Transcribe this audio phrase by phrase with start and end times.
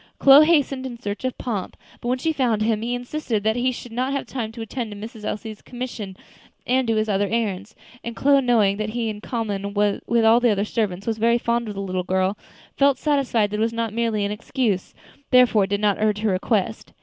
[0.17, 3.71] Chloe hastened in search of Pomp, but when she found him, he insisted that he
[3.71, 6.17] should not have time to attend to Miss Elsie's commission
[6.65, 10.49] and do his other errands; and Chloe, knowing that he, in common with all the
[10.49, 12.35] other servants, was very fond of the little girl,
[12.75, 14.95] felt satisfied that it was not merely an excuse,
[15.29, 16.93] therefore did not urge her request.